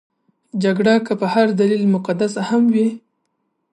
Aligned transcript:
جګړه 0.63 0.93
که 1.05 1.13
په 1.19 1.25
هر 1.33 1.47
دلیل 1.59 1.83
مقدسه 1.95 2.41
هم 2.49 2.63
وي. 2.73 2.87